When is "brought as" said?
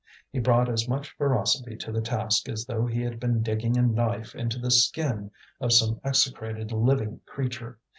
0.39-0.87